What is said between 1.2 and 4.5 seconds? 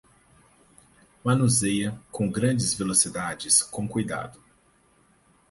Manuseie com grandes velocidades com cuidado.